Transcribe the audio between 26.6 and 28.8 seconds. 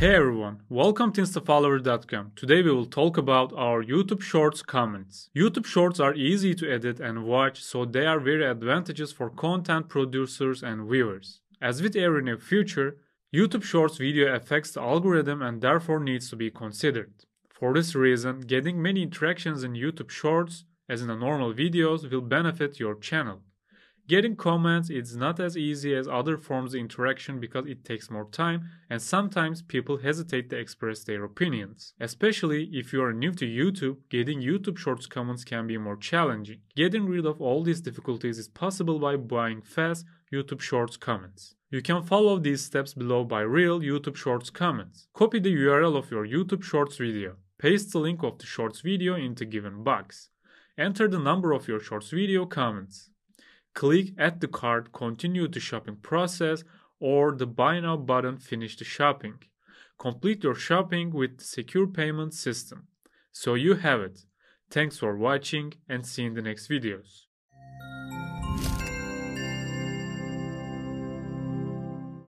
of interaction because it takes more time